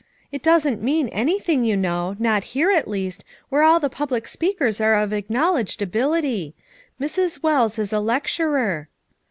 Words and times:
it 0.31 0.41
doesn't 0.41 0.81
mean 0.81 1.09
anything, 1.09 1.63
you 1.63 1.77
know; 1.77 2.15
not 2.17 2.43
here 2.57 2.71
at 2.71 2.87
least, 2.87 3.23
where 3.49 3.61
all 3.61 3.79
the 3.79 3.87
public 3.87 4.27
readers 4.41 4.81
are 4.81 4.95
of 4.95 5.13
acknowledged 5.13 5.79
ability. 5.79 6.55
Mrs. 6.99 7.43
Wells 7.43 7.77
is 7.77 7.93
a 7.93 7.97
lec 7.97 8.23
turer." 8.23 8.87